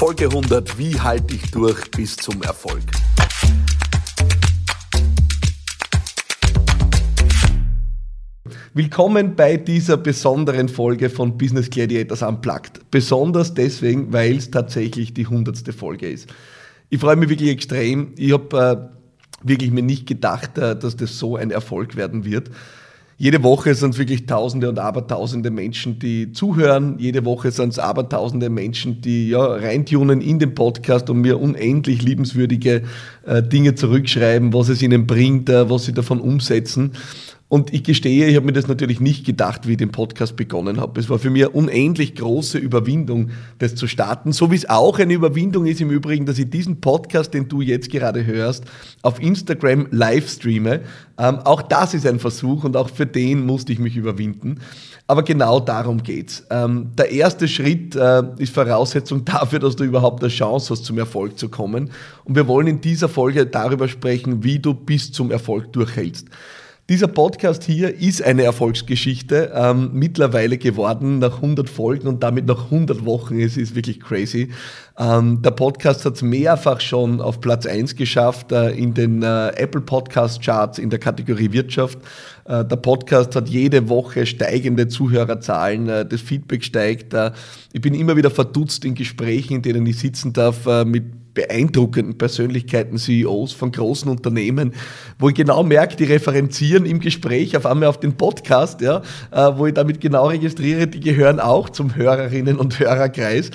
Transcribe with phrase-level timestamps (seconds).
[0.00, 0.78] Folge 100.
[0.78, 2.80] Wie halte ich durch bis zum Erfolg?
[8.72, 12.90] Willkommen bei dieser besonderen Folge von Business Gladiators Unplugged.
[12.90, 15.70] Besonders deswegen, weil es tatsächlich die 100.
[15.74, 16.30] Folge ist.
[16.88, 18.14] Ich freue mich wirklich extrem.
[18.16, 18.90] Ich habe
[19.44, 22.50] äh, wirklich mir nicht gedacht, äh, dass das so ein Erfolg werden wird.
[23.22, 26.94] Jede Woche sind es wirklich Tausende und Abertausende Menschen, die zuhören.
[26.98, 32.00] Jede Woche sind es Abertausende Menschen, die ja reintunen in den Podcast und mir unendlich
[32.00, 32.84] liebenswürdige
[33.26, 36.92] äh, Dinge zurückschreiben, was es ihnen bringt, äh, was sie davon umsetzen.
[37.50, 40.80] Und ich gestehe, ich habe mir das natürlich nicht gedacht, wie ich den Podcast begonnen
[40.80, 41.00] habe.
[41.00, 44.30] Es war für mich eine unendlich große Überwindung, das zu starten.
[44.30, 47.60] So wie es auch eine Überwindung ist im Übrigen, dass ich diesen Podcast, den du
[47.60, 48.66] jetzt gerade hörst,
[49.02, 50.82] auf Instagram live streame.
[51.18, 54.60] Ähm, auch das ist ein Versuch und auch für den musste ich mich überwinden.
[55.08, 56.46] Aber genau darum geht's.
[56.50, 60.98] Ähm, der erste Schritt äh, ist Voraussetzung dafür, dass du überhaupt eine Chance hast, zum
[60.98, 61.90] Erfolg zu kommen.
[62.22, 66.28] Und wir wollen in dieser Folge darüber sprechen, wie du bis zum Erfolg durchhältst.
[66.90, 72.64] Dieser Podcast hier ist eine Erfolgsgeschichte ähm, mittlerweile geworden nach 100 Folgen und damit nach
[72.64, 73.38] 100 Wochen.
[73.38, 74.48] Es ist wirklich crazy.
[74.98, 79.50] Ähm, der Podcast hat es mehrfach schon auf Platz 1 geschafft äh, in den äh,
[79.50, 82.00] Apple Podcast Charts in der Kategorie Wirtschaft.
[82.44, 87.14] Äh, der Podcast hat jede Woche steigende Zuhörerzahlen, äh, das Feedback steigt.
[87.14, 87.30] Äh,
[87.72, 92.18] ich bin immer wieder verdutzt in Gesprächen, in denen ich sitzen darf äh, mit beeindruckenden
[92.18, 94.74] Persönlichkeiten, CEOs von großen Unternehmen,
[95.18, 99.50] wo ich genau merke, die referenzieren im Gespräch auf einmal auf den Podcast, ja, äh,
[99.56, 103.50] wo ich damit genau registriere, die gehören auch zum Hörerinnen- und Hörerkreis.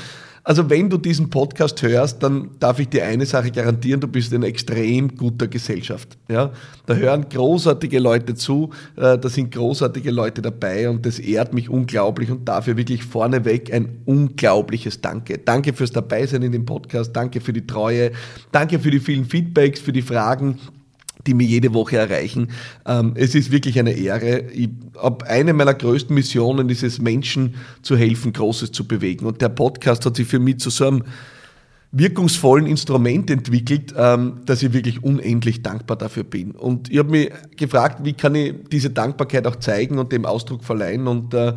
[0.47, 4.31] Also wenn du diesen Podcast hörst, dann darf ich dir eine Sache garantieren, du bist
[4.31, 6.19] in extrem guter Gesellschaft.
[6.29, 6.51] Ja?
[6.85, 11.67] Da hören großartige Leute zu, äh, da sind großartige Leute dabei und das ehrt mich
[11.67, 15.39] unglaublich und dafür wirklich vorneweg ein unglaubliches Danke.
[15.39, 18.11] Danke fürs Dabeisein in dem Podcast, danke für die Treue,
[18.51, 20.59] danke für die vielen Feedbacks, für die Fragen
[21.27, 22.49] die mir jede Woche erreichen.
[22.85, 24.49] Ähm, es ist wirklich eine Ehre.
[24.51, 29.25] Ich habe eine meiner größten Missionen ist es, Menschen zu helfen, Großes zu bewegen.
[29.25, 31.03] Und der Podcast hat sich für mich zu so einem
[31.91, 36.51] wirkungsvollen Instrument entwickelt, ähm, dass ich wirklich unendlich dankbar dafür bin.
[36.51, 40.63] Und ich habe mich gefragt, wie kann ich diese Dankbarkeit auch zeigen und dem Ausdruck
[40.63, 41.07] verleihen.
[41.07, 41.53] Und äh,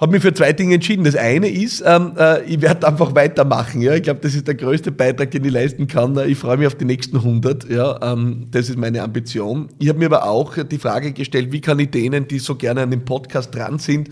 [0.00, 1.04] habe mich für zwei Dinge entschieden.
[1.04, 3.82] Das eine ist, ähm, äh, ich werde einfach weitermachen.
[3.82, 3.94] Ja?
[3.94, 6.18] Ich glaube, das ist der größte Beitrag, den ich leisten kann.
[6.26, 7.68] Ich freue mich auf die nächsten 100.
[7.68, 8.00] Ja?
[8.02, 9.68] Ähm, das ist meine Ambition.
[9.78, 12.82] Ich habe mir aber auch die Frage gestellt, wie kann ich denen, die so gerne
[12.82, 14.08] an dem Podcast dran sind,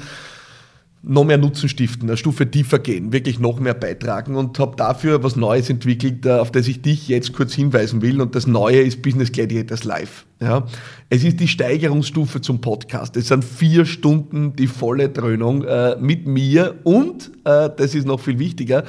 [1.03, 5.23] noch mehr Nutzen stiften, eine Stufe tiefer gehen, wirklich noch mehr beitragen und habe dafür
[5.23, 8.21] was Neues entwickelt, äh, auf das ich dich jetzt kurz hinweisen will.
[8.21, 10.27] Und das Neue ist Business Gladiators Live.
[10.41, 10.67] Ja.
[11.09, 13.17] Es ist die Steigerungsstufe zum Podcast.
[13.17, 18.21] Es sind vier Stunden die volle Dröhnung äh, mit mir und, äh, das ist noch
[18.21, 18.85] viel wichtiger,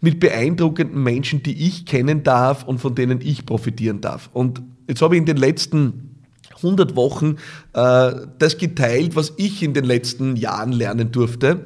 [0.00, 4.30] mit beeindruckenden Menschen, die ich kennen darf und von denen ich profitieren darf.
[4.32, 6.07] Und jetzt habe ich in den letzten
[6.62, 7.36] 100 Wochen
[7.72, 11.60] äh, das geteilt, was ich in den letzten Jahren lernen durfte.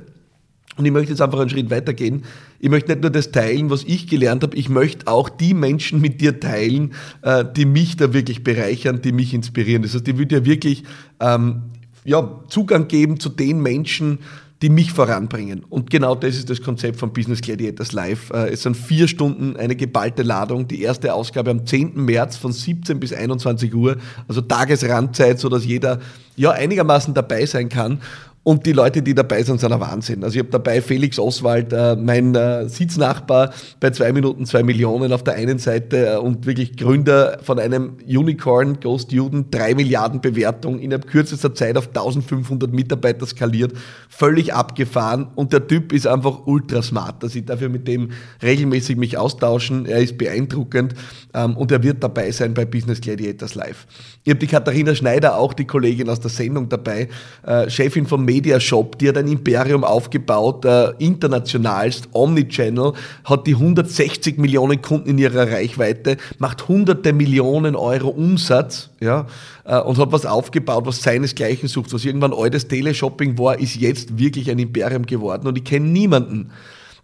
[0.77, 2.25] Und ich möchte jetzt einfach einen Schritt weitergehen.
[2.59, 6.01] Ich möchte nicht nur das teilen, was ich gelernt habe, ich möchte auch die Menschen
[6.01, 9.83] mit dir teilen, äh, die mich da wirklich bereichern, die mich inspirieren.
[9.83, 10.85] Das heißt, ich würde dir wirklich
[11.21, 11.63] ähm,
[12.05, 14.21] ja, Zugang geben zu den Menschen,
[14.63, 15.65] die mich voranbringen.
[15.69, 18.31] Und genau das ist das Konzept von Business Gladiators Live.
[18.31, 20.69] Äh, es sind vier Stunden eine geballte Ladung.
[20.69, 21.97] Die erste Ausgabe am 10.
[21.97, 23.97] März von 17 bis 21 Uhr,
[24.29, 25.99] also Tagesrandzeit, sodass jeder
[26.37, 28.01] ja einigermaßen dabei sein kann.
[28.45, 30.25] Und die Leute, die dabei sind, sind ein Wahnsinn.
[30.25, 35.13] Also ich habe dabei Felix Oswald, äh, mein äh, Sitznachbar bei zwei Minuten zwei Millionen
[35.13, 40.21] auf der einen Seite äh, und wirklich Gründer von einem Unicorn, Ghost Juden, drei Milliarden
[40.21, 43.75] Bewertung innerhalb kürzester Zeit auf 1500 Mitarbeiter skaliert,
[44.09, 47.23] völlig abgefahren und der Typ ist einfach ultra smart.
[47.23, 48.11] dass ich dafür mit dem
[48.43, 49.87] regelmäßig mich austauschen.
[49.87, 50.95] Er ist beeindruckend
[51.33, 53.87] ähm, und er wird dabei sein bei Business Gladiators Live.
[54.25, 57.09] Ich habe die Katharina Schneider, auch die Kollegin aus der Sendung dabei,
[57.47, 62.95] äh, Chefin vom Media Shop, die hat ein Imperium aufgebaut, äh, internationalst, Omnichannel,
[63.25, 69.27] hat die 160 Millionen Kunden in ihrer Reichweite, macht hunderte Millionen Euro Umsatz, ja,
[69.65, 71.93] äh, und hat was aufgebaut, was seinesgleichen sucht.
[71.93, 76.51] Was irgendwann altes Teleshopping war, ist jetzt wirklich ein Imperium geworden und ich kenne niemanden,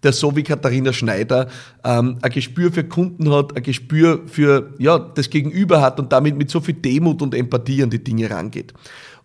[0.03, 1.49] der so wie Katharina Schneider
[1.85, 6.39] ähm, ein Gespür für Kunden hat, ein Gespür für ja, das Gegenüber hat und damit
[6.39, 8.73] mit so viel Demut und Empathie an die Dinge rangeht.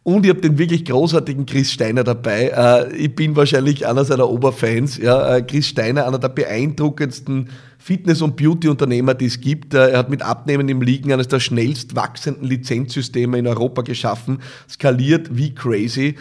[0.03, 2.49] Und ich habe den wirklich großartigen Chris Steiner dabei.
[2.49, 4.97] Äh, ich bin wahrscheinlich einer seiner Oberfans.
[4.97, 5.37] Ja.
[5.37, 7.47] Äh, Chris Steiner, einer der beeindruckendsten
[7.77, 9.73] Fitness- und Beauty-Unternehmer, die es gibt.
[9.73, 14.39] Äh, er hat mit Abnehmen im Liegen eines der schnellst wachsenden Lizenzsysteme in Europa geschaffen,
[14.69, 16.15] skaliert wie crazy,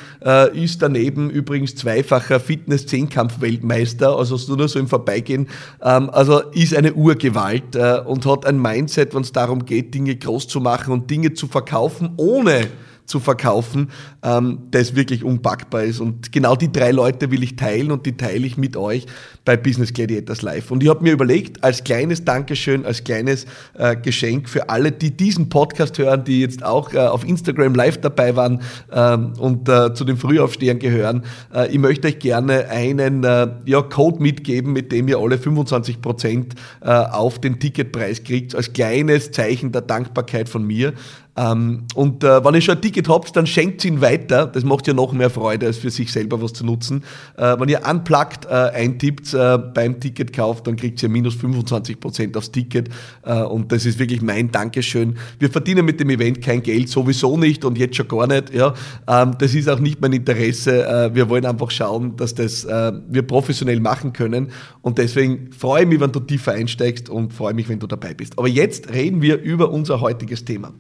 [0.55, 5.49] ist daneben übrigens zweifacher Fitness-Zehnkampf-Weltmeister, also nur so im Vorbeigehen.
[5.83, 7.75] Ähm, also ist eine Urgewalt
[8.07, 11.49] und hat ein Mindset, wenn es darum geht, Dinge groß zu machen und Dinge zu
[11.49, 12.69] verkaufen, ohne
[13.07, 13.91] zu verkaufen,
[14.23, 16.01] ähm, das wirklich unpackbar ist.
[16.01, 19.07] Und genau die drei Leute will ich teilen und die teile ich mit euch
[19.45, 20.71] bei Business Gladiators Live.
[20.71, 25.11] Und ich habe mir überlegt, als kleines Dankeschön, als kleines äh, Geschenk für alle, die
[25.11, 28.63] diesen Podcast hören, die jetzt auch äh, auf Instagram live dabei waren
[28.93, 33.83] ähm, und äh, zu den Frühaufstehern gehören, äh, ich möchte euch gerne einen äh, ja,
[33.83, 39.33] Code mitgeben, mit dem ihr alle 25 Prozent äh, auf den Ticketpreis kriegt, als kleines
[39.33, 40.93] Zeichen der Dankbarkeit von mir.
[41.35, 44.47] Ähm, und äh, wenn ihr schon ein Ticket habt, dann schenkt ihn weiter.
[44.47, 47.05] Das macht ja noch mehr Freude, als für sich selber was zu nutzen.
[47.37, 52.53] Äh, wenn ihr unplugged äh, eintippt äh, beim Ticketkauf, dann kriegt ihr minus 25% aufs
[52.53, 52.91] Ticket.
[53.25, 55.17] Äh, und das ist wirklich mein Dankeschön.
[55.39, 58.53] Wir verdienen mit dem Event kein Geld, sowieso nicht und jetzt schon gar nicht.
[58.53, 58.75] Ja.
[59.09, 60.87] Ähm, das ist auch nicht mein Interesse.
[60.87, 64.51] Äh, wir wollen einfach schauen, dass das äh, wir professionell machen können.
[64.83, 68.13] Und deswegen freue ich mich, wenn du tiefer einsteigst und freue mich, wenn du dabei
[68.13, 68.39] bist.
[68.39, 70.75] Aber jetzt reden wir über unser heutiges Thema.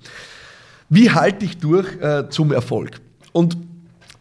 [0.94, 3.00] Wie halte ich durch äh, zum Erfolg?
[3.32, 3.56] Und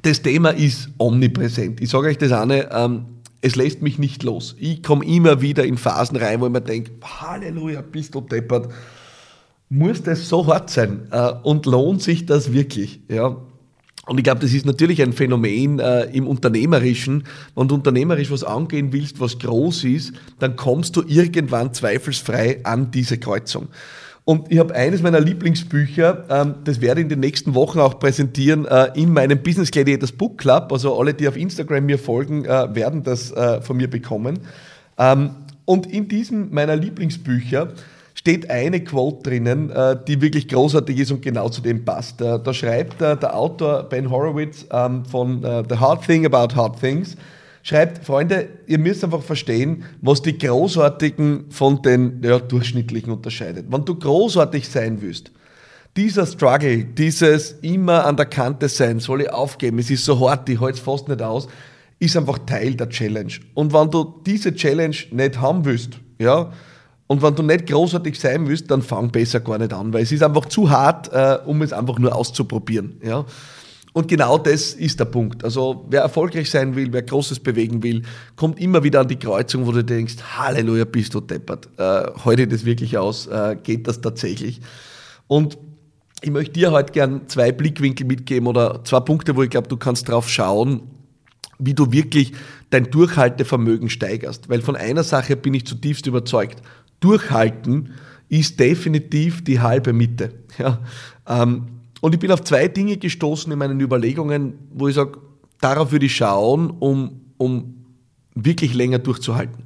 [0.04, 1.82] das Thema ist omnipräsent.
[1.82, 3.08] Ich sage euch das eine, ähm,
[3.42, 4.56] es lässt mich nicht los.
[4.58, 8.72] Ich komme immer wieder in Phasen rein, wo ich mir denke, Halleluja, bist du deppert.
[9.68, 11.10] Muss das so hart sein?
[11.12, 13.02] Äh, und lohnt sich das wirklich?
[13.10, 13.36] Ja?
[14.06, 17.26] Und ich glaube, das ist natürlich ein Phänomen äh, im Unternehmerischen.
[17.54, 22.92] Wenn du unternehmerisch was angehen willst, was groß ist, dann kommst du irgendwann zweifelsfrei an
[22.92, 23.68] diese Kreuzung.
[24.32, 28.00] Und ich habe eines meiner Lieblingsbücher, ähm, das werde ich in den nächsten Wochen auch
[28.00, 30.72] präsentieren, äh, in meinem Business Gladiators Book Club.
[30.72, 34.40] Also alle, die auf Instagram mir folgen, äh, werden das äh, von mir bekommen.
[34.98, 35.32] Ähm,
[35.66, 37.74] und in diesem meiner Lieblingsbücher
[38.14, 42.22] steht eine Quote drinnen, äh, die wirklich großartig ist und genau zu dem passt.
[42.22, 46.80] Äh, da schreibt äh, der Autor Ben Horowitz ähm, von The Hard Thing About Hard
[46.80, 47.18] Things,
[47.64, 53.68] schreibt, Freunde, ihr müsst einfach verstehen, was die Großartigen von den ja, Durchschnittlichen unterscheidet.
[53.70, 55.32] Wenn du großartig sein willst,
[55.98, 60.48] dieser Struggle, dieses immer an der Kante sein, soll ich aufgeben, es ist so hart,
[60.48, 61.48] ich halte es fast nicht aus,
[62.00, 63.34] ist einfach Teil der Challenge.
[63.54, 66.52] Und wenn du diese Challenge nicht haben willst, ja,
[67.08, 70.14] und wenn du nicht großartig sein willst, dann fang besser gar nicht an, weil es
[70.14, 73.26] ist einfach zu hart, äh, um es einfach nur auszuprobieren, ja.
[73.94, 75.44] Und genau das ist der Punkt.
[75.44, 78.04] Also wer erfolgreich sein will, wer Großes bewegen will,
[78.38, 81.68] kommt immer wieder an die Kreuzung, wo du denkst, Halleluja, bist du deppert.
[81.78, 84.62] Äh, heute das wirklich aus, äh, geht das tatsächlich?
[85.28, 85.58] Und
[86.22, 89.76] ich möchte dir heute gern zwei Blickwinkel mitgeben oder zwei Punkte, wo ich glaube, du
[89.76, 90.84] kannst drauf schauen,
[91.60, 92.34] wie du wirklich
[92.70, 94.48] dein Durchhaltevermögen steigerst.
[94.48, 96.62] Weil von einer Sache bin ich zutiefst überzeugt.
[97.02, 97.94] Durchhalten
[98.30, 100.32] ist definitiv die halbe Miete.
[100.58, 100.80] Ja,
[101.28, 105.20] ähm, und ich bin auf zwei Dinge gestoßen in meinen Überlegungen, wo ich sage,
[105.62, 107.86] darauf würde ich schauen, um, um
[108.36, 109.66] wirklich länger durchzuhalten.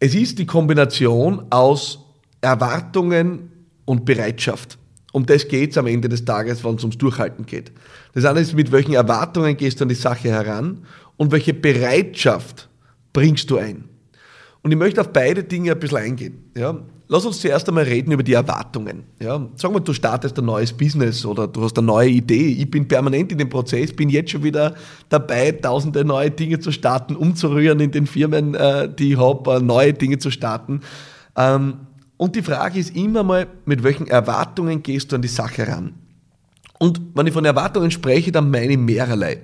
[0.00, 2.00] Es ist die Kombination aus
[2.40, 3.50] Erwartungen
[3.84, 4.78] und Bereitschaft.
[5.12, 7.72] Um das geht es am Ende des Tages, wenn es ums Durchhalten geht.
[8.12, 10.84] Das eine ist, mit welchen Erwartungen gehst du an die Sache heran
[11.16, 12.68] und welche Bereitschaft
[13.12, 13.84] bringst du ein.
[14.66, 16.50] Und ich möchte auf beide Dinge ein bisschen eingehen.
[16.56, 16.76] Ja?
[17.06, 19.04] Lass uns zuerst einmal reden über die Erwartungen.
[19.22, 22.48] Ja, sag mal, du startest ein neues Business oder du hast eine neue Idee.
[22.48, 24.74] Ich bin permanent in dem Prozess, bin jetzt schon wieder
[25.08, 29.60] dabei, tausende neue Dinge zu starten, umzurühren in den Firmen, äh, die ich habe, äh,
[29.60, 30.80] neue Dinge zu starten.
[31.36, 31.74] Ähm,
[32.16, 35.94] und die Frage ist immer mal, mit welchen Erwartungen gehst du an die Sache ran?
[36.80, 39.42] Und wenn ich von Erwartungen spreche, dann meine ich mehrerlei.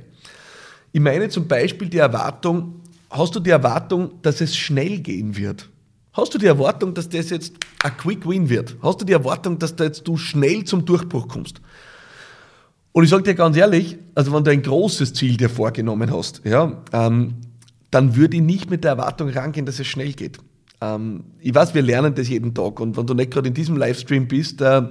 [0.90, 2.81] Ich meine zum Beispiel die Erwartung,
[3.12, 5.68] hast du die Erwartung, dass es schnell gehen wird?
[6.14, 7.54] Hast du die Erwartung, dass das jetzt
[7.84, 8.76] ein Quick Win wird?
[8.82, 11.60] Hast du die Erwartung, dass da jetzt du schnell zum Durchbruch kommst?
[12.92, 16.42] Und ich sage dir ganz ehrlich, also wenn du ein großes Ziel dir vorgenommen hast,
[16.44, 17.34] ja, ähm,
[17.90, 20.38] dann würde ich nicht mit der Erwartung rangehen, dass es schnell geht.
[20.82, 23.76] Ähm, ich weiß, wir lernen das jeden Tag und wenn du nicht gerade in diesem
[23.76, 24.82] Livestream bist, äh,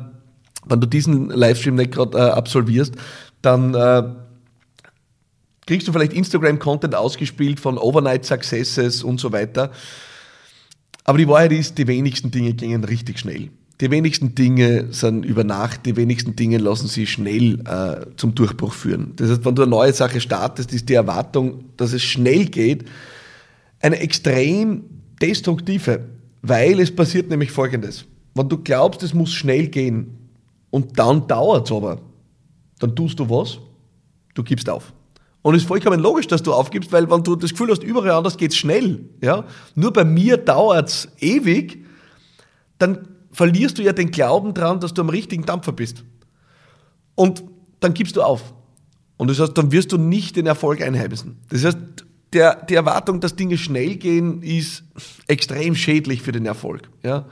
[0.65, 2.95] wenn du diesen Livestream nicht gerade äh, absolvierst,
[3.43, 4.03] dann äh,
[5.65, 9.71] kriegst du vielleicht Instagram-Content ausgespielt von Overnight Successes und so weiter.
[11.03, 13.49] Aber die Wahrheit ist, die wenigsten Dinge gingen richtig schnell.
[13.79, 18.73] Die wenigsten Dinge sind über Nacht, die wenigsten Dinge lassen sich schnell äh, zum Durchbruch
[18.73, 19.13] führen.
[19.15, 22.85] Das heißt, wenn du eine neue Sache startest, ist die Erwartung, dass es schnell geht,
[23.79, 24.83] eine extrem
[25.19, 26.01] destruktive,
[26.43, 28.05] weil es passiert nämlich Folgendes.
[28.35, 30.29] Wenn du glaubst, es muss schnell gehen
[30.69, 31.99] und dann dauert es aber,
[32.79, 33.57] dann tust du was?
[34.33, 34.93] du gibst auf.
[35.41, 38.11] Und es ist vollkommen logisch, dass du aufgibst, weil wenn du das Gefühl hast, überall
[38.11, 39.45] anders geht's schnell, ja,
[39.75, 41.83] nur bei mir dauert's ewig,
[42.77, 46.03] dann verlierst du ja den Glauben dran, dass du am richtigen Dampfer bist.
[47.15, 47.43] Und
[47.79, 48.53] dann gibst du auf.
[49.17, 51.37] Und das heißt, dann wirst du nicht den Erfolg einheimsen.
[51.49, 51.77] Das heißt,
[52.33, 54.83] der, die Erwartung, dass Dinge schnell gehen, ist
[55.27, 56.89] extrem schädlich für den Erfolg.
[57.03, 57.25] Ja?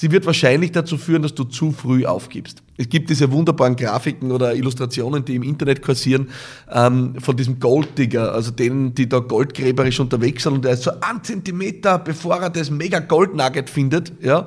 [0.00, 2.62] Sie wird wahrscheinlich dazu führen, dass du zu früh aufgibst.
[2.76, 6.28] Es gibt diese wunderbaren Grafiken oder Illustrationen, die im Internet kursieren,
[6.72, 10.92] ähm, von diesem Golddigger, also denen, die da goldgräberisch unterwegs sind und der ist so
[11.00, 14.46] ein Zentimeter, bevor er das mega Goldnugget findet, ja.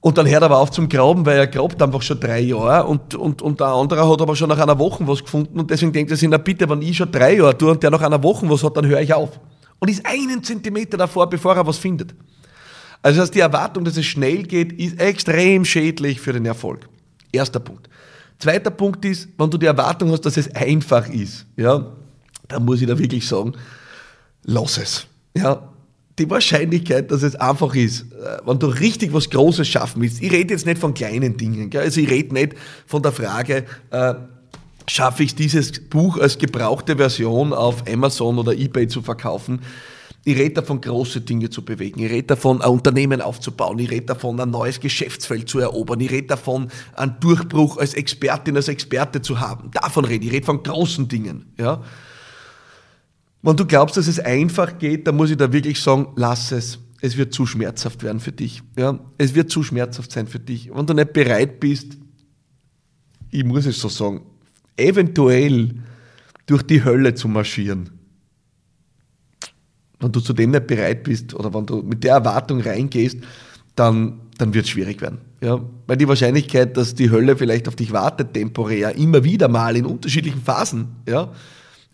[0.00, 2.86] Und dann hört er aber auf zum Graben, weil er grabt einfach schon drei Jahre
[2.86, 5.92] und, und, und der andere hat aber schon nach einer Woche was gefunden und deswegen
[5.92, 8.22] denkt er sich, na bitte, wenn ich schon drei Jahre tue und der nach einer
[8.22, 9.38] Woche was hat, dann höre ich auf.
[9.78, 12.14] Und ist einen Zentimeter davor, bevor er was findet.
[13.02, 16.88] Also das heißt, die Erwartung, dass es schnell geht, ist extrem schädlich für den Erfolg.
[17.32, 17.88] Erster Punkt.
[18.38, 21.92] Zweiter Punkt ist, wenn du die Erwartung hast, dass es einfach ist, ja,
[22.48, 23.52] dann muss ich da wirklich sagen,
[24.44, 25.06] lass es.
[25.36, 25.68] Ja,
[26.18, 30.32] die Wahrscheinlichkeit, dass es einfach ist, äh, wenn du richtig was Großes schaffen willst, ich
[30.32, 31.82] rede jetzt nicht von kleinen Dingen, gell?
[31.82, 32.54] also ich rede nicht
[32.86, 34.14] von der Frage, äh,
[34.88, 39.60] schaffe ich dieses Buch als gebrauchte Version auf Amazon oder eBay zu verkaufen.
[40.24, 42.00] Ich rede davon, große Dinge zu bewegen.
[42.00, 43.78] Ich rede davon, ein Unternehmen aufzubauen.
[43.78, 46.00] Ich rede davon, ein neues Geschäftsfeld zu erobern.
[46.00, 49.70] Ich rede davon, einen Durchbruch als Expertin, als Experte zu haben.
[49.70, 50.30] Davon rede ich.
[50.30, 51.46] Ich rede von großen Dingen.
[51.58, 51.82] Ja?
[53.42, 56.78] Wenn du glaubst, dass es einfach geht, dann muss ich da wirklich sagen, lass es.
[57.00, 58.62] Es wird zu schmerzhaft werden für dich.
[58.76, 58.98] Ja?
[59.18, 60.70] Es wird zu schmerzhaft sein für dich.
[60.74, 61.96] Wenn du nicht bereit bist,
[63.30, 64.22] ich muss es so sagen,
[64.76, 65.74] eventuell
[66.46, 67.97] durch die Hölle zu marschieren,
[70.00, 73.18] wenn du zu dem nicht bereit bist oder wenn du mit der Erwartung reingehst,
[73.74, 75.18] dann, dann wird es schwierig werden.
[75.40, 75.60] Ja?
[75.86, 79.86] Weil die Wahrscheinlichkeit, dass die Hölle vielleicht auf dich wartet, temporär, immer wieder mal in
[79.86, 81.32] unterschiedlichen Phasen, ja,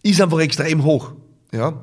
[0.03, 1.13] ist einfach extrem hoch.
[1.53, 1.83] Ja?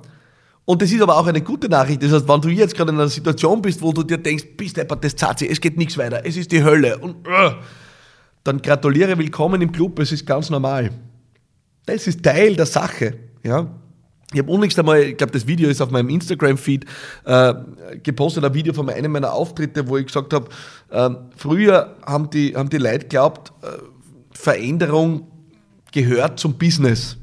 [0.66, 2.04] Und das ist aber auch eine gute Nachricht.
[2.04, 4.78] Das heißt, wenn du jetzt gerade in einer Situation bist, wo du dir denkst, bist
[4.78, 7.52] du das sich, es geht nichts weiter, es ist die Hölle, und, uh,
[8.44, 10.92] dann gratuliere, willkommen im Club, es ist ganz normal.
[11.86, 13.16] Das ist Teil der Sache.
[13.44, 13.81] Ja?
[14.34, 16.86] Ich habe unlängst einmal, ich glaube, das Video ist auf meinem Instagram-Feed
[17.26, 17.54] äh,
[18.02, 20.48] gepostet, ein Video von einem meiner Auftritte, wo ich gesagt habe,
[20.90, 23.68] äh, früher haben die, haben die Leute geglaubt, äh,
[24.32, 25.28] Veränderung
[25.92, 27.18] gehört zum Business.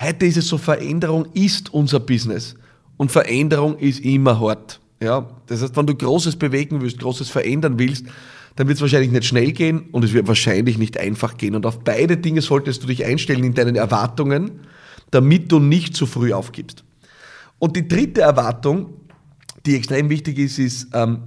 [0.00, 2.56] Heute ist es so, Veränderung ist unser Business.
[2.96, 4.80] Und Veränderung ist immer hart.
[5.00, 5.28] Ja?
[5.46, 8.06] Das heißt, wenn du Großes bewegen willst, Großes verändern willst,
[8.56, 11.54] dann wird es wahrscheinlich nicht schnell gehen und es wird wahrscheinlich nicht einfach gehen.
[11.54, 14.60] Und auf beide Dinge solltest du dich einstellen in deinen Erwartungen
[15.10, 16.84] damit du nicht zu früh aufgibst.
[17.58, 18.94] Und die dritte Erwartung,
[19.64, 21.22] die extrem wichtig ist, ist, ähm,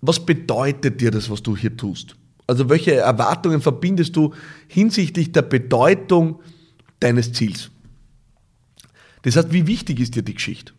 [0.00, 2.16] was bedeutet dir das, was du hier tust?
[2.46, 4.34] Also welche Erwartungen verbindest du
[4.66, 6.40] hinsichtlich der Bedeutung
[7.00, 7.70] deines Ziels?
[9.22, 10.72] Das heißt, wie wichtig ist dir die Geschichte?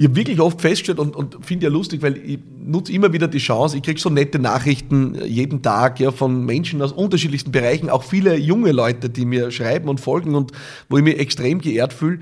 [0.00, 3.26] Ich habe wirklich oft festgestellt und, und finde ja lustig, weil ich nutze immer wieder
[3.26, 7.50] die Chance, ich kriege so nette Nachrichten äh, jeden Tag ja, von Menschen aus unterschiedlichsten
[7.50, 10.52] Bereichen, auch viele junge Leute, die mir schreiben und folgen und
[10.88, 12.20] wo ich mich extrem geehrt fühle,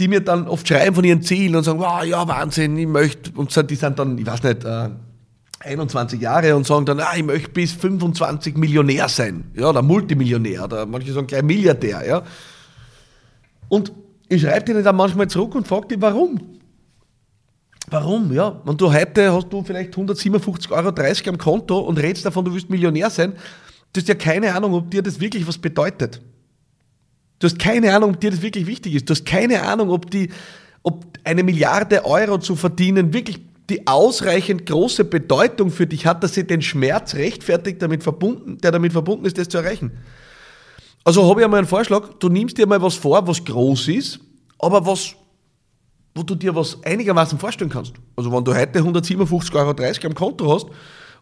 [0.00, 3.30] die mir dann oft schreiben von ihren Zielen und sagen, wow, ja, Wahnsinn, ich möchte,
[3.34, 4.88] und die sind dann, ich weiß nicht, äh,
[5.60, 10.64] 21 Jahre und sagen dann, ah, ich möchte bis 25 Millionär sein, ja, oder Multimillionär,
[10.64, 12.22] oder manche sagen gleich Milliardär, ja.
[13.68, 13.92] Und
[14.28, 16.40] ich schreibe dir dann manchmal zurück und frage dich, warum?
[17.88, 18.32] Warum?
[18.32, 22.54] Ja, wenn du heute hast du vielleicht 157,30 Euro am Konto und redest davon, du
[22.54, 23.34] willst Millionär sein,
[23.92, 26.22] du hast ja keine Ahnung, ob dir das wirklich was bedeutet.
[27.38, 29.08] Du hast keine Ahnung, ob dir das wirklich wichtig ist.
[29.08, 30.30] Du hast keine Ahnung, ob, die,
[30.82, 33.40] ob eine Milliarde Euro zu verdienen wirklich
[33.70, 38.72] die ausreichend große Bedeutung für dich hat, dass sie den Schmerz rechtfertigt, damit verbunden, der
[38.72, 39.92] damit verbunden ist, das zu erreichen.
[41.04, 44.20] Also habe ich einmal einen Vorschlag, du nimmst dir mal was vor, was groß ist,
[44.58, 45.14] aber was,
[46.14, 47.92] wo du dir was einigermaßen vorstellen kannst.
[48.16, 50.66] Also wenn du heute 157,30 Euro am Konto hast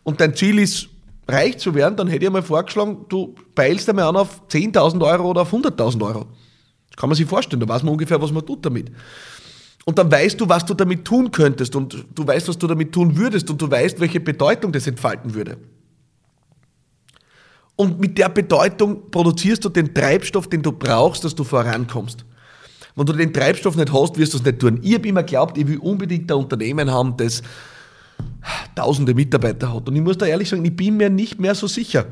[0.05, 0.89] und dein Ziel ist,
[1.27, 5.31] reich zu werden, dann hätte ich mal vorgeschlagen, du peilst einmal an auf 10.000 Euro
[5.31, 6.27] oder auf 100.000 Euro.
[6.89, 8.93] Das kann man sich vorstellen, da weiß man ungefähr, was man tut damit.
[9.85, 12.93] Und dann weißt du, was du damit tun könntest und du weißt, was du damit
[12.93, 15.57] tun würdest und du weißt, welche Bedeutung das entfalten würde.
[17.77, 22.25] Und mit der Bedeutung produzierst du den Treibstoff, den du brauchst, dass du vorankommst.
[22.95, 24.79] Wenn du den Treibstoff nicht hast, wirst du es nicht tun.
[24.83, 27.43] Ich habe immer geglaubt, ich will unbedingt ein Unternehmen haben, das
[28.75, 29.89] tausende Mitarbeiter hat.
[29.89, 32.07] Und ich muss da ehrlich sagen, ich bin mir nicht mehr so sicher.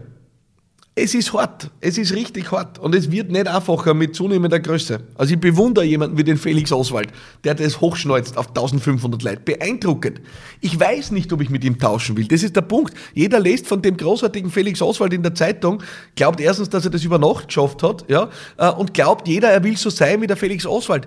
[0.97, 1.71] Es ist hart.
[1.81, 2.79] Es ist richtig hart.
[2.79, 5.01] Und es wird nicht einfacher mit zunehmender Größe.
[5.15, 7.11] Also ich bewundere jemanden wie den Felix Oswald,
[7.45, 9.41] der das hochschneuzt auf 1500 Leute.
[9.41, 10.21] Beeindruckend.
[10.61, 12.27] Ich weiß nicht, ob ich mit ihm tauschen will.
[12.27, 12.95] Das ist der Punkt.
[13.15, 15.83] Jeder liest von dem großartigen Felix Oswald in der Zeitung,
[16.17, 18.29] glaubt erstens, dass er das über Nacht geschafft hat, ja,
[18.59, 21.07] äh, und glaubt jeder, er will so sein wie der Felix Oswald.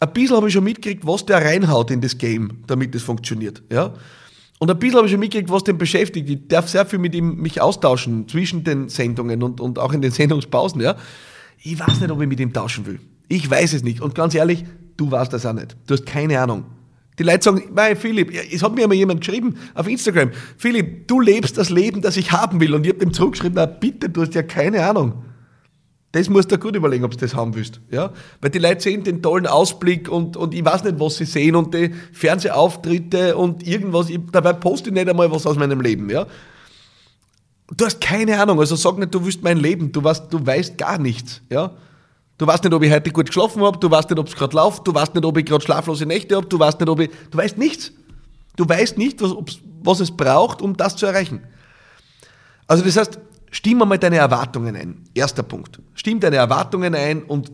[0.00, 3.62] Ein bisschen habe ich schon mitgekriegt, was der reinhaut in das Game, damit es funktioniert,
[3.70, 3.94] ja.
[4.60, 6.28] Und ein bisschen habe ich schon mitgekriegt, was den beschäftigt.
[6.28, 10.02] Ich darf sehr viel mit ihm mich austauschen zwischen den Sendungen und, und auch in
[10.02, 10.82] den Sendungspausen.
[10.82, 10.96] Ja.
[11.62, 13.00] Ich weiß nicht, ob ich mit ihm tauschen will.
[13.28, 14.02] Ich weiß es nicht.
[14.02, 14.66] Und ganz ehrlich,
[14.98, 15.78] du weißt das auch nicht.
[15.86, 16.66] Du hast keine Ahnung.
[17.18, 21.20] Die Leute sagen, mein Philipp, es hat mir einmal jemand geschrieben auf Instagram, Philipp, du
[21.20, 22.74] lebst das Leben, das ich haben will.
[22.74, 25.24] Und ich habe dem zurückgeschrieben, na bitte, du hast ja keine Ahnung.
[26.12, 27.80] Das musst du gut überlegen, ob du das haben willst.
[27.90, 28.12] Ja?
[28.40, 31.54] Weil die Leute sehen den tollen Ausblick und, und ich weiß nicht, was sie sehen
[31.54, 34.10] und die Fernsehauftritte und irgendwas.
[34.10, 36.10] Ich, dabei poste ich nicht einmal was aus meinem Leben.
[36.10, 36.26] Ja?
[37.76, 38.58] Du hast keine Ahnung.
[38.58, 39.92] Also sag nicht, du willst mein Leben.
[39.92, 41.42] Du weißt, du weißt gar nichts.
[41.48, 41.76] Ja?
[42.38, 43.78] Du weißt nicht, ob ich heute gut geschlafen habe.
[43.78, 44.88] Du weißt nicht, ob es gerade läuft.
[44.88, 46.46] Du weißt nicht, ob ich gerade schlaflose Nächte habe.
[46.46, 47.10] Du weißt nicht, ob ich.
[47.30, 47.92] Du weißt nichts.
[48.56, 49.32] Du weißt nicht, was,
[49.84, 51.42] was es braucht, um das zu erreichen.
[52.66, 55.04] Also das heißt, stimm einmal deine Erwartungen ein.
[55.14, 55.80] Erster Punkt.
[55.94, 57.50] Stimm deine Erwartungen ein und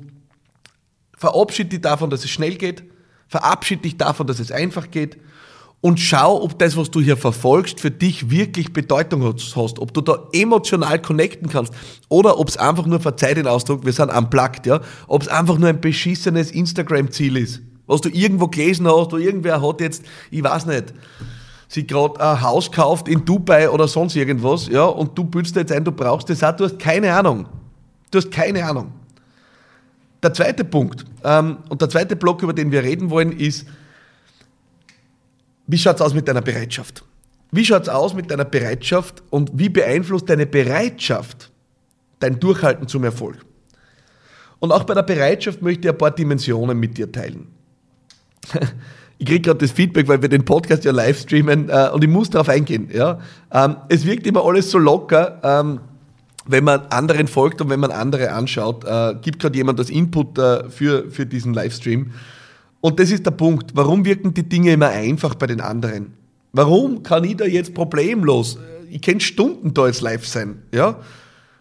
[1.16, 2.84] verabschiede dich davon, dass es schnell geht.
[3.28, 5.18] Verabschiede dich davon, dass es einfach geht.
[5.80, 9.78] Und schau, ob das, was du hier verfolgst, für dich wirklich Bedeutung hast.
[9.78, 11.72] Ob du da emotional connecten kannst.
[12.08, 14.80] Oder ob es einfach nur, verzeih den Ausdruck, wir sind unplugged, ja.
[15.06, 17.60] Ob es einfach nur ein beschissenes Instagram-Ziel ist.
[17.86, 20.92] Was du irgendwo gelesen hast, wo irgendwer hat jetzt, ich weiß nicht,
[21.68, 25.72] sie gerade ein Haus kauft in Dubai oder sonst irgendwas, ja, und du bildest jetzt
[25.72, 27.48] ein, du brauchst das auch, du hast keine Ahnung.
[28.10, 28.92] Du hast keine Ahnung.
[30.22, 33.66] Der zweite Punkt ähm, und der zweite Block, über den wir reden wollen, ist,
[35.66, 37.04] wie schaut es aus mit deiner Bereitschaft?
[37.50, 41.50] Wie schaut es aus mit deiner Bereitschaft und wie beeinflusst deine Bereitschaft
[42.20, 43.44] dein Durchhalten zum Erfolg?
[44.58, 47.48] Und auch bei der Bereitschaft möchte ich ein paar Dimensionen mit dir teilen.
[49.18, 52.10] ich kriege gerade das Feedback, weil wir den Podcast ja live streamen äh, und ich
[52.10, 52.90] muss darauf eingehen.
[52.92, 53.20] Ja?
[53.50, 55.80] Ähm, es wirkt immer alles so locker, ähm,
[56.46, 58.84] wenn man anderen folgt und wenn man andere anschaut.
[58.84, 62.12] Äh, gibt gerade jemand das Input äh, für, für diesen Livestream.
[62.80, 63.72] Und das ist der Punkt.
[63.74, 66.12] Warum wirken die Dinge immer einfach bei den anderen?
[66.52, 68.58] Warum kann ich da jetzt problemlos?
[68.90, 70.62] Ich kann Stunden da jetzt live sein.
[70.72, 71.00] Ja?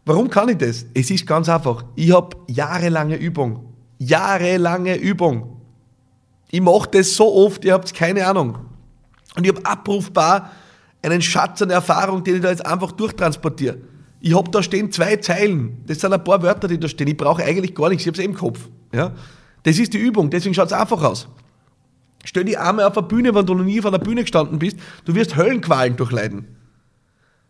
[0.06, 0.86] Warum kann ich das?
[0.94, 1.86] Es ist ganz einfach.
[1.96, 3.74] Ich habe jahrelange Übung.
[3.98, 5.55] Jahrelange Übung.
[6.56, 8.58] Ich mache das so oft, ihr habt keine Ahnung.
[9.36, 10.52] Und ich habe abrufbar
[11.02, 13.78] einen Schatz an Erfahrung, den ich da jetzt einfach durchtransportiere.
[14.22, 15.84] Ich habe da stehen zwei Zeilen.
[15.86, 17.10] Das sind ein paar Wörter, die da stehen.
[17.10, 18.04] Ich brauche eigentlich gar nichts.
[18.04, 18.70] Ich habe es eh im Kopf.
[18.94, 19.12] Ja?
[19.64, 20.30] Das ist die Übung.
[20.30, 21.28] Deswegen schaut es einfach aus.
[22.24, 24.78] Stell dich einmal auf der Bühne, wenn du noch nie auf einer Bühne gestanden bist.
[25.04, 26.48] Du wirst Höllenqualen durchleiden.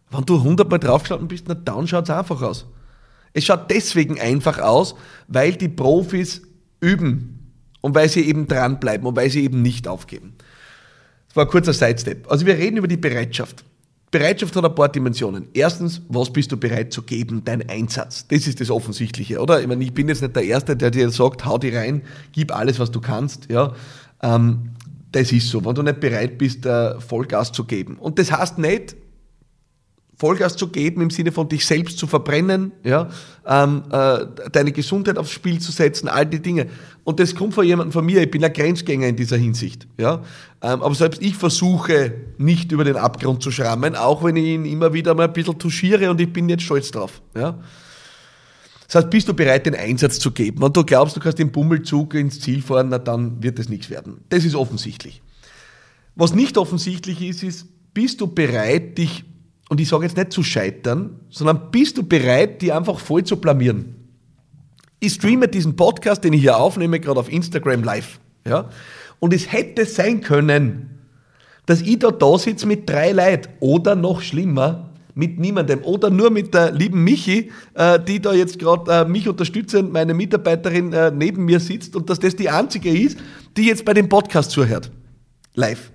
[0.09, 2.65] Wenn du hundertmal draufgestanden bist, na, dann schaut es einfach aus.
[3.33, 4.95] Es schaut deswegen einfach aus,
[5.27, 6.41] weil die Profis
[6.79, 7.34] üben
[7.85, 10.33] und weil sie eben dranbleiben und weil sie eben nicht aufgeben.
[11.27, 12.31] Das war ein kurzer Sidestep.
[12.31, 13.63] Also wir reden über die Bereitschaft.
[14.09, 15.49] Bereitschaft hat ein paar Dimensionen.
[15.53, 18.27] Erstens, was bist du bereit zu geben, dein Einsatz?
[18.27, 19.61] Das ist das Offensichtliche, oder?
[19.61, 22.55] Ich meine, ich bin jetzt nicht der Erste, der dir sagt, hau die rein, gib
[22.55, 23.75] alles, was du kannst, ja.
[24.23, 24.71] Ähm,
[25.11, 27.97] das ist so, wenn du nicht bereit bist, äh, Vollgas zu geben.
[27.97, 28.95] Und das heißt nicht,
[30.17, 33.09] Vollgas zu geben im Sinne von dich selbst zu verbrennen, ja,
[33.45, 36.67] ähm, äh, deine Gesundheit aufs Spiel zu setzen, all die Dinge.
[37.03, 39.87] Und das kommt von jemandem von mir, ich bin ein Grenzgänger in dieser Hinsicht.
[39.97, 40.23] Ja.
[40.61, 44.65] Ähm, aber selbst ich versuche nicht über den Abgrund zu schrammen, auch wenn ich ihn
[44.65, 47.21] immer wieder mal ein bisschen touchiere und ich bin jetzt stolz drauf.
[47.35, 47.59] Ja.
[48.87, 50.61] Das heißt, bist du bereit, den Einsatz zu geben?
[50.61, 53.89] Wenn du glaubst, du kannst den Bummelzug ins Ziel fahren, na, dann wird das nichts
[53.89, 54.21] werden.
[54.29, 55.21] Das ist offensichtlich.
[56.15, 59.25] Was nicht offensichtlich ist, ist, bist du bereit, dich
[59.69, 63.37] und ich sage jetzt nicht zu scheitern, sondern bist du bereit, die einfach voll zu
[63.37, 63.95] blamieren?
[64.99, 68.19] Ich streame diesen Podcast, den ich hier aufnehme, gerade auf Instagram live.
[68.47, 68.69] Ja?
[69.19, 70.99] Und es hätte sein können,
[71.65, 76.29] dass ich da da sitze mit drei Leuten oder noch schlimmer, mit niemandem oder nur
[76.29, 81.09] mit der lieben Michi, äh, die da jetzt gerade äh, mich unterstützend, meine Mitarbeiterin äh,
[81.09, 83.17] neben mir sitzt und dass das die einzige ist,
[83.55, 84.91] die jetzt bei dem Podcast zuhört.
[85.55, 85.91] Live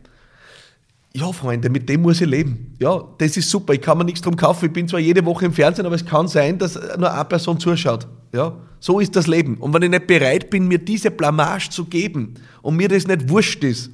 [1.12, 2.76] ja, Freunde, mit dem muss ich leben.
[2.78, 3.72] Ja, das ist super.
[3.72, 4.66] Ich kann mir nichts drum kaufen.
[4.66, 7.58] Ich bin zwar jede Woche im Fernsehen, aber es kann sein, dass nur eine Person
[7.58, 8.06] zuschaut.
[8.32, 9.56] Ja, so ist das Leben.
[9.56, 13.28] Und wenn ich nicht bereit bin, mir diese Blamage zu geben und mir das nicht
[13.28, 13.90] wurscht ist,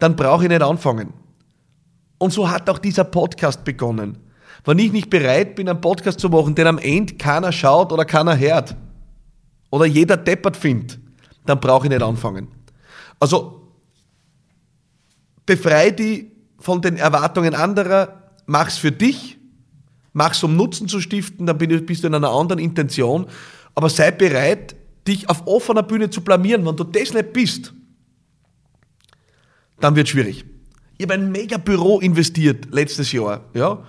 [0.00, 1.12] dann brauche ich nicht anfangen.
[2.18, 4.18] Und so hat auch dieser Podcast begonnen.
[4.64, 8.04] Wenn ich nicht bereit bin, einen Podcast zu machen, den am Ende keiner schaut oder
[8.04, 8.74] keiner hört
[9.70, 10.98] oder jeder deppert findet,
[11.46, 12.48] dann brauche ich nicht anfangen.
[13.20, 13.63] Also
[15.46, 16.26] befrei dich
[16.58, 19.38] von den Erwartungen anderer, mach's für dich,
[20.12, 23.26] mach's um Nutzen zu stiften, dann bist du in einer anderen Intention,
[23.74, 24.76] aber sei bereit,
[25.06, 26.64] dich auf offener Bühne zu blamieren.
[26.64, 27.74] Wenn du das nicht bist,
[29.80, 30.44] dann wird schwierig.
[30.96, 33.44] Ich habe ein mega Büro investiert letztes Jahr.
[33.52, 33.84] Ja,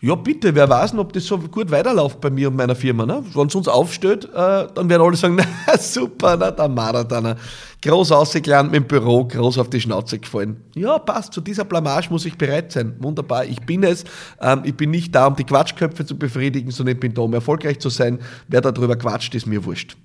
[0.00, 3.06] ja bitte, wer weiß denn, ob das so gut weiterläuft bei mir und meiner Firma.
[3.06, 3.24] Ne?
[3.32, 7.36] Wenn es uns aufstellt, äh, dann werden alle sagen, na super, na, der Marathoner.
[7.82, 10.62] Groß ausgelernt mit dem Büro, groß auf die Schnauze gefallen.
[10.74, 12.96] Ja, passt, zu dieser Blamage muss ich bereit sein.
[12.98, 14.04] Wunderbar, ich bin es.
[14.40, 17.32] Ähm, ich bin nicht da, um die Quatschköpfe zu befriedigen, sondern ich bin da, um
[17.32, 18.18] erfolgreich zu sein.
[18.48, 19.96] Wer darüber quatscht, ist mir wurscht.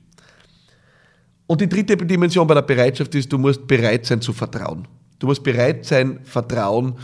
[1.48, 4.88] Und die dritte Dimension bei der Bereitschaft ist, du musst bereit sein zu vertrauen.
[5.20, 6.96] Du musst bereit sein, Vertrauen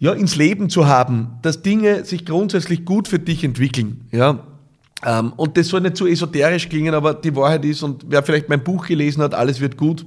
[0.00, 4.08] ja, ins Leben zu haben, dass Dinge sich grundsätzlich gut für dich entwickeln.
[4.10, 4.46] Ja,
[5.04, 8.48] ähm, und das soll nicht zu esoterisch klingen, aber die Wahrheit ist, und wer vielleicht
[8.48, 10.04] mein Buch gelesen hat, alles wird gut,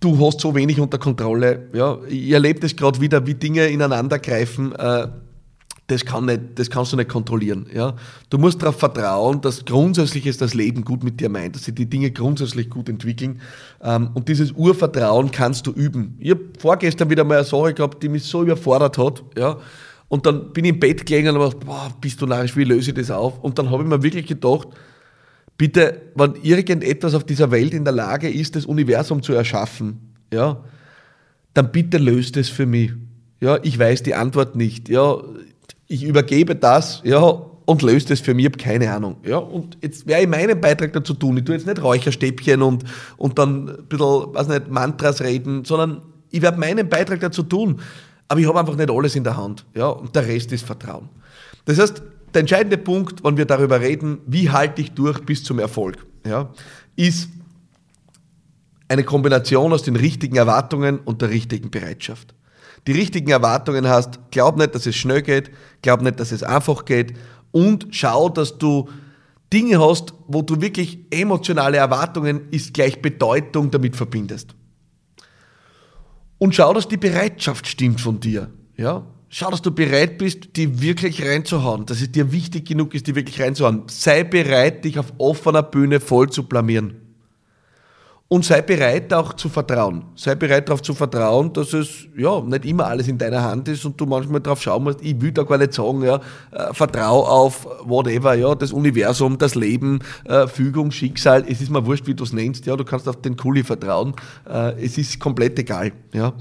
[0.00, 1.68] du hast so wenig unter Kontrolle.
[1.72, 4.74] Ja, ich erlebe das gerade wieder, wie Dinge ineinander greifen.
[4.74, 5.08] Äh,
[5.86, 7.66] das, kann nicht, das kannst du nicht kontrollieren.
[7.72, 7.96] Ja?
[8.30, 11.74] Du musst darauf vertrauen, dass grundsätzlich es das Leben gut mit dir meint, dass sich
[11.74, 13.40] die Dinge grundsätzlich gut entwickeln.
[13.82, 16.16] Ähm, und dieses Urvertrauen kannst du üben.
[16.18, 19.22] Ich habe vorgestern wieder mal eine Sache gehabt, die mich so überfordert hat.
[19.36, 19.58] Ja?
[20.08, 22.64] Und dann bin ich im Bett gelegen und habe gedacht, boah, bist du narrisch, wie
[22.64, 23.38] löse ich das auf?
[23.40, 24.68] Und dann habe ich mir wirklich gedacht,
[25.56, 30.62] bitte, wenn irgendetwas auf dieser Welt in der Lage ist, das Universum zu erschaffen, ja,
[31.54, 32.92] dann bitte löst es für mich.
[33.40, 34.88] Ja, ich weiß die Antwort nicht.
[34.88, 35.16] Ja,
[35.92, 39.16] ich übergebe das, ja, und löse das für mich, ich habe keine Ahnung.
[39.24, 41.36] Ja, und jetzt werde ich meinen Beitrag dazu tun.
[41.36, 42.84] Ich tue jetzt nicht Räucherstäbchen und,
[43.18, 47.80] und dann ein bisschen, weiß nicht, Mantras reden, sondern ich werde meinen Beitrag dazu tun.
[48.26, 49.66] Aber ich habe einfach nicht alles in der Hand.
[49.74, 51.08] Ja, und der Rest ist Vertrauen.
[51.66, 52.02] Das heißt,
[52.32, 56.50] der entscheidende Punkt, wenn wir darüber reden, wie halte ich durch bis zum Erfolg, ja,
[56.96, 57.28] ist
[58.88, 62.34] eine Kombination aus den richtigen Erwartungen und der richtigen Bereitschaft
[62.86, 65.50] die richtigen Erwartungen hast, glaub nicht, dass es schnell geht,
[65.82, 67.14] glaub nicht, dass es einfach geht
[67.52, 68.88] und schau, dass du
[69.52, 74.54] Dinge hast, wo du wirklich emotionale Erwartungen ist gleich Bedeutung damit verbindest.
[76.38, 78.50] Und schau, dass die Bereitschaft stimmt von dir.
[78.76, 79.06] Ja?
[79.28, 83.14] Schau, dass du bereit bist, die wirklich reinzuhauen, dass es dir wichtig genug ist, die
[83.14, 83.84] wirklich reinzuhauen.
[83.88, 87.01] Sei bereit, dich auf offener Bühne voll zu blamieren.
[88.32, 90.06] Und sei bereit auch zu vertrauen.
[90.14, 93.84] Sei bereit darauf zu vertrauen, dass es ja nicht immer alles in deiner Hand ist
[93.84, 96.18] und du manchmal darauf schauen musst, ich will da gar nicht sagen, ja,
[96.50, 101.84] äh, vertrau auf whatever, ja, das Universum, das Leben, äh, Fügung, Schicksal, es ist mir
[101.84, 104.14] wurscht, wie du es nennst, ja, du kannst auf den Kuli vertrauen,
[104.48, 106.32] äh, es ist komplett egal, ja.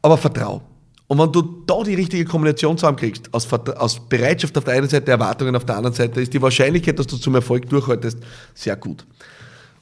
[0.00, 0.62] Aber vertrau.
[1.06, 5.10] Und wenn du da die richtige Kombination zusammenkriegst, aus, aus Bereitschaft auf der einen Seite,
[5.10, 8.20] Erwartungen auf der anderen Seite, ist die Wahrscheinlichkeit, dass du zum Erfolg durchhaltest,
[8.54, 9.04] sehr gut.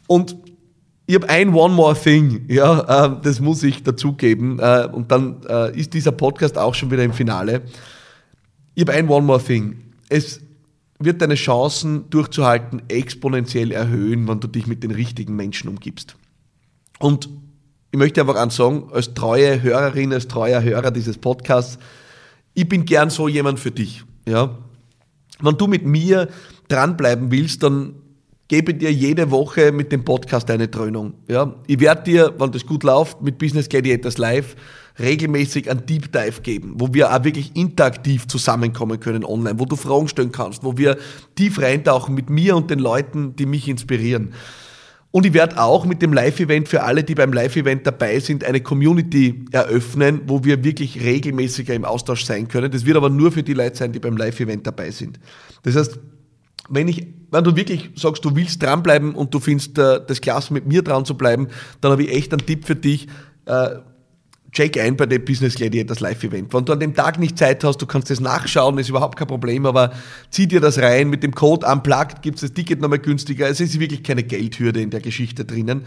[0.08, 0.34] Und
[1.06, 4.58] ich habe ein One More Thing, ja, äh, das muss ich dazugeben.
[4.58, 7.62] Äh, und dann äh, ist dieser Podcast auch schon wieder im Finale.
[8.74, 9.92] Ich habe ein One More Thing.
[10.08, 10.40] Es
[10.98, 16.16] wird deine Chancen durchzuhalten exponentiell erhöhen, wenn du dich mit den richtigen Menschen umgibst.
[17.00, 17.28] Und
[17.90, 21.78] ich möchte einfach an sagen, als treue Hörerin, als treuer Hörer dieses Podcasts,
[22.54, 24.04] ich bin gern so jemand für dich.
[24.26, 24.56] Ja?
[25.40, 26.28] Wenn du mit mir
[26.68, 27.96] dranbleiben willst, dann
[28.52, 31.14] gebe dir jede Woche mit dem Podcast eine Dröhnung.
[31.26, 31.54] Ja?
[31.66, 34.56] Ich werde dir, wenn das gut läuft, mit Business Gladiators Live
[35.00, 39.74] regelmäßig ein Deep Dive geben, wo wir auch wirklich interaktiv zusammenkommen können online, wo du
[39.74, 40.98] Fragen stellen kannst, wo wir
[41.34, 44.34] tief reintauchen mit mir und den Leuten, die mich inspirieren.
[45.12, 48.60] Und ich werde auch mit dem Live-Event für alle, die beim Live-Event dabei sind, eine
[48.60, 52.70] Community eröffnen, wo wir wirklich regelmäßiger im Austausch sein können.
[52.70, 55.18] Das wird aber nur für die Leute sein, die beim Live-Event dabei sind.
[55.62, 55.98] Das heißt,
[56.72, 60.52] wenn ich, wenn du wirklich sagst, du willst dranbleiben und du findest äh, das klasse,
[60.52, 61.48] mit mir dran zu bleiben,
[61.80, 63.08] dann habe ich echt einen Tipp für dich.
[63.44, 63.76] Äh,
[64.52, 66.52] check ein bei dem Business Gladiators Live-Event.
[66.52, 69.26] Wenn du an dem Tag nicht Zeit hast, du kannst das nachschauen, ist überhaupt kein
[69.26, 69.92] Problem, aber
[70.30, 71.08] zieh dir das rein.
[71.08, 73.48] Mit dem Code Unplugged gibt es das Ticket nochmal günstiger.
[73.48, 75.84] Es ist wirklich keine Geldhürde in der Geschichte drinnen.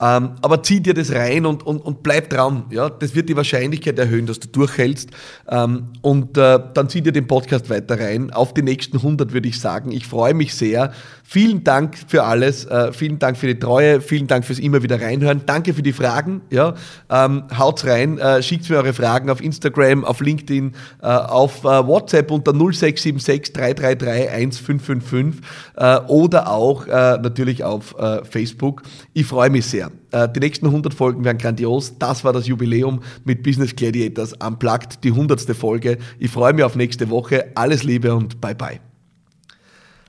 [0.00, 2.64] Ähm, aber zieh dir das rein und, und, und bleib dran.
[2.70, 2.90] Ja?
[2.90, 5.10] Das wird die Wahrscheinlichkeit erhöhen, dass du durchhältst.
[5.48, 8.32] Ähm, und äh, dann zieh dir den Podcast weiter rein.
[8.32, 9.92] Auf die nächsten 100 würde ich sagen.
[9.92, 10.92] Ich freue mich sehr.
[11.22, 12.64] Vielen Dank für alles.
[12.64, 14.00] Äh, vielen Dank für die Treue.
[14.00, 15.42] Vielen Dank fürs immer wieder reinhören.
[15.46, 16.40] Danke für die Fragen.
[16.50, 16.74] Ja?
[17.08, 18.18] Ähm, haut's rein.
[18.18, 23.52] Äh, schickt mir eure Fragen auf Instagram, auf LinkedIn, äh, auf äh, WhatsApp unter 0676
[23.52, 25.40] 333 1555
[25.76, 27.94] äh, oder auch äh, natürlich auf
[28.28, 28.82] Facebook.
[29.12, 30.24] Ich freue mich sehr sehr.
[30.24, 31.98] Äh, die nächsten 100 Folgen werden grandios.
[31.98, 35.54] Das war das Jubiläum mit Business Gladiators Unplugged, die 100.
[35.56, 35.98] Folge.
[36.18, 37.52] Ich freue mich auf nächste Woche.
[37.54, 38.80] Alles Liebe und bye bye.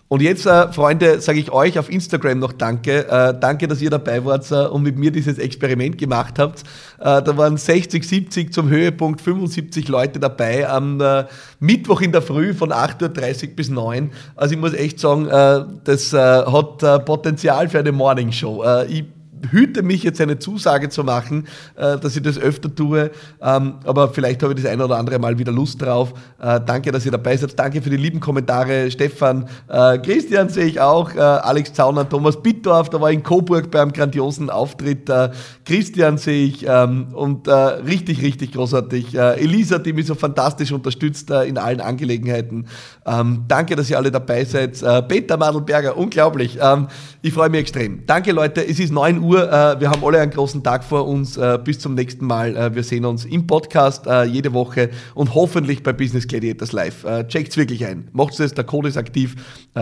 [0.08, 3.08] Und jetzt, äh, Freunde, sage ich euch auf Instagram noch Danke.
[3.10, 6.62] Äh, danke, dass ihr dabei wart äh, und mit mir dieses Experiment gemacht habt.
[7.00, 11.26] Äh, da waren 60, 70 zum Höhepunkt, 75 Leute dabei am äh,
[11.60, 16.14] Mittwoch in der Früh von 8.30 Uhr bis 9 Also ich muss echt sagen, das
[16.14, 18.64] hat Potenzial für eine Morningshow.
[18.88, 19.06] ich
[19.52, 24.10] hüte mich jetzt eine Zusage zu machen, äh, dass ich das öfter tue, ähm, aber
[24.10, 26.14] vielleicht habe ich das ein oder andere Mal wieder Lust drauf.
[26.42, 27.58] Äh, danke, dass ihr dabei seid.
[27.58, 28.90] Danke für die lieben Kommentare.
[28.92, 33.24] Stefan, äh, Christian sehe ich auch, äh, Alex Zauner, Thomas Bittorf, da war ich in
[33.24, 35.10] Coburg beim grandiosen Auftritt.
[35.10, 35.32] Äh,
[35.66, 39.16] Christian sehe ich ähm, und äh, richtig, richtig großartig.
[39.16, 42.68] Elisa, die mich so fantastisch unterstützt in allen Angelegenheiten.
[43.06, 44.84] Ähm, danke, dass ihr alle dabei seid.
[45.08, 46.58] Peter Madelberger, unglaublich.
[46.62, 46.88] Ähm,
[47.22, 48.06] ich freue mich extrem.
[48.06, 48.66] Danke, Leute.
[48.66, 49.35] Es ist 9 Uhr.
[49.38, 51.38] Äh, wir haben alle einen großen Tag vor uns.
[51.38, 52.56] Äh, bis zum nächsten Mal.
[52.56, 57.06] Äh, wir sehen uns im Podcast jede Woche und hoffentlich bei Business Gladiators Live.
[57.28, 58.10] Checkt's wirklich ein.
[58.12, 59.36] Macht's es, der Code ist aktiv.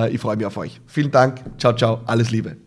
[0.10, 0.82] Ich freue mich auf euch.
[0.88, 1.42] Vielen Dank.
[1.58, 2.02] Ciao, ciao.
[2.06, 2.58] Alles Liebe.